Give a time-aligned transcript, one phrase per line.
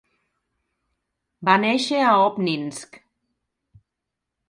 [1.51, 3.01] Va néixer a Óbninsk.